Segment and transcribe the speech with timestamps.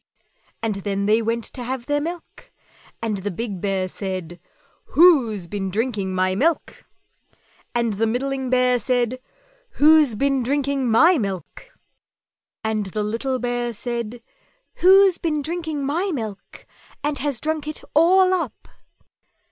[0.63, 2.51] _"And then they went to have their milk,
[3.03, 4.39] and the big Bear said,
[4.95, 6.85] "WHO'S BEEN DRINKING MY MILK?"
[7.75, 9.19] and the middling Bear said,
[9.73, 11.71] "WHO'S BEEN DRINKING MY MILK?"
[12.63, 14.23] and the little Bear said,
[14.79, 16.65] "_Who's been drinking my milk
[17.03, 18.67] and has drunk it all up?